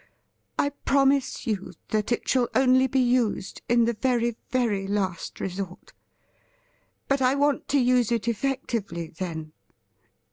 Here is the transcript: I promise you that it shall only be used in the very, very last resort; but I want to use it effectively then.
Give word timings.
I 0.57 0.69
promise 0.69 1.45
you 1.45 1.73
that 1.89 2.11
it 2.11 2.27
shall 2.27 2.49
only 2.55 2.87
be 2.87 2.99
used 2.99 3.61
in 3.69 3.85
the 3.85 3.93
very, 3.93 4.35
very 4.49 4.87
last 4.87 5.39
resort; 5.39 5.93
but 7.07 7.21
I 7.21 7.35
want 7.35 7.67
to 7.67 7.79
use 7.79 8.11
it 8.11 8.27
effectively 8.27 9.09
then. 9.09 9.53